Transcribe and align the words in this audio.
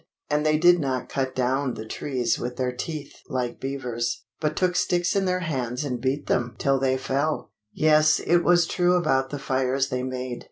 And 0.31 0.43
they 0.43 0.57
did 0.57 0.79
not 0.79 1.09
cut 1.09 1.35
down 1.35 1.75
the 1.75 1.85
trees 1.85 2.39
with 2.39 2.57
their 2.57 2.71
teeth 2.71 3.17
like 3.29 3.59
beavers, 3.59 4.23
but 4.39 4.55
took 4.57 4.75
sticks 4.75 5.15
in 5.15 5.25
their 5.25 5.41
hands 5.41 5.83
and 5.85 6.01
beat 6.01 6.25
them 6.25 6.55
till 6.57 6.79
they 6.79 6.97
fell! 6.97 7.51
Yes, 7.71 8.19
it 8.19 8.37
was 8.43 8.65
true 8.65 8.95
about 8.95 9.29
the 9.29 9.37
fires 9.37 9.89
they 9.89 10.01
made. 10.01 10.39